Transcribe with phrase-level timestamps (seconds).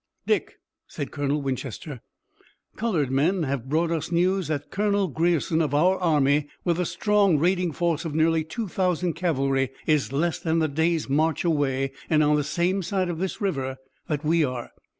[0.25, 0.55] "Dick,"
[0.87, 2.01] said Colonel Winchester,
[2.75, 7.37] "colored men have brought us news that Colonel Grierson of our army, with a strong
[7.37, 12.23] raiding force of nearly two thousand cavalry is less than a day's march away and
[12.23, 13.77] on the same side of this river
[14.07, 14.71] that we are.